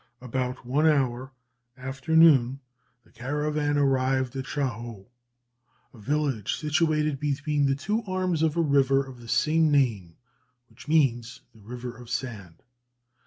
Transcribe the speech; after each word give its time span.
About 0.19 0.65
one 0.65 0.87
hour 0.87 1.31
after 1.77 2.15
noon, 2.15 2.59
the 3.03 3.11
caravan 3.11 3.77
arrived 3.77 4.35
at 4.35 4.47
Sha 4.47 4.67
ho, 4.67 5.11
a 5.93 5.99
village 5.99 6.55
situated 6.55 7.19
between 7.19 7.67
the 7.67 7.75
two 7.75 8.01
arms 8.07 8.41
of 8.41 8.57
a 8.57 8.61
river 8.61 9.05
of 9.05 9.19
the 9.19 9.27
same 9.27 9.69
name 9.69 10.15
(which 10.71 10.87
means 10.87 11.41
"the 11.53 11.61
river 11.61 11.95
of 11.95 12.09
sand"). 12.09 12.63